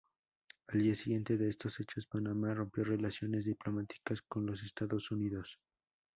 [0.69, 5.59] Al día siguiente de estos hechos, Panamá rompió relaciones diplomáticas con los Estados Unidos.